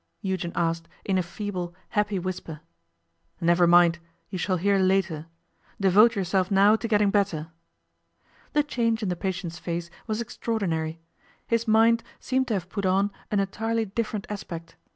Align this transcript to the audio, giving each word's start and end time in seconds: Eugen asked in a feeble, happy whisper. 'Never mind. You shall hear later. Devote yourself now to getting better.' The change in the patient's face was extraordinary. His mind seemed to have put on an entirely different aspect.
Eugen 0.21 0.51
asked 0.55 0.87
in 1.05 1.19
a 1.19 1.21
feeble, 1.21 1.75
happy 1.89 2.17
whisper. 2.17 2.61
'Never 3.39 3.67
mind. 3.67 3.99
You 4.31 4.39
shall 4.39 4.57
hear 4.57 4.79
later. 4.79 5.27
Devote 5.79 6.15
yourself 6.15 6.49
now 6.49 6.75
to 6.75 6.87
getting 6.87 7.11
better.' 7.11 7.49
The 8.53 8.63
change 8.63 9.03
in 9.03 9.09
the 9.09 9.15
patient's 9.15 9.59
face 9.59 9.91
was 10.07 10.19
extraordinary. 10.19 10.99
His 11.45 11.67
mind 11.67 12.01
seemed 12.19 12.47
to 12.47 12.55
have 12.55 12.67
put 12.67 12.87
on 12.87 13.11
an 13.29 13.39
entirely 13.39 13.85
different 13.85 14.25
aspect. 14.27 14.75